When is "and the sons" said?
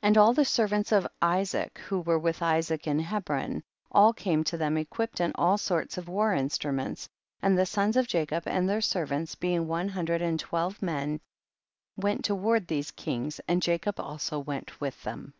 7.40-7.96